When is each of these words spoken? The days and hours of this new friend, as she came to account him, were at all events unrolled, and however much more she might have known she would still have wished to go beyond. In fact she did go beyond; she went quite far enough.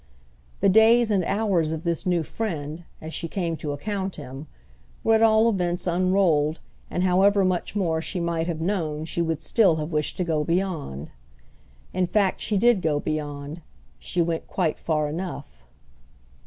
The 0.61 0.67
days 0.67 1.11
and 1.11 1.23
hours 1.25 1.71
of 1.71 1.83
this 1.83 2.07
new 2.07 2.23
friend, 2.23 2.85
as 3.01 3.13
she 3.13 3.27
came 3.27 3.55
to 3.57 3.71
account 3.71 4.15
him, 4.15 4.47
were 5.03 5.13
at 5.13 5.21
all 5.21 5.47
events 5.47 5.85
unrolled, 5.85 6.57
and 6.89 7.03
however 7.03 7.45
much 7.45 7.75
more 7.75 8.01
she 8.01 8.19
might 8.19 8.47
have 8.47 8.59
known 8.61 9.05
she 9.05 9.21
would 9.21 9.43
still 9.43 9.75
have 9.75 9.93
wished 9.93 10.17
to 10.17 10.23
go 10.23 10.43
beyond. 10.43 11.11
In 11.93 12.07
fact 12.07 12.41
she 12.41 12.57
did 12.57 12.81
go 12.81 12.99
beyond; 12.99 13.61
she 13.99 14.23
went 14.23 14.47
quite 14.47 14.79
far 14.79 15.07
enough. 15.07 15.63